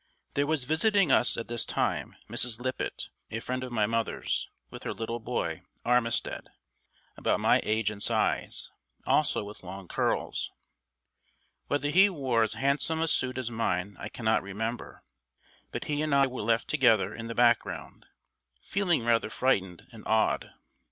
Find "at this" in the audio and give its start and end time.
1.37-1.63